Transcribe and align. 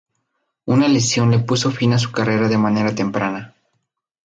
Una 0.65 0.87
lesión 0.87 1.29
le 1.29 1.37
puso 1.37 1.69
fin 1.69 1.93
a 1.93 1.99
su 1.99 2.11
carrera 2.11 2.47
de 2.49 2.57
manera 2.57 2.95
temprana. 2.95 3.53